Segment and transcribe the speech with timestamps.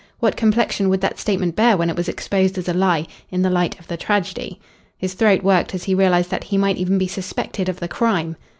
[0.19, 3.51] What complexion would that statement bear when it was exposed as a lie in the
[3.51, 4.59] light of the tragedy?
[4.97, 8.35] His throat worked as he realised that he might even be suspected of the crime.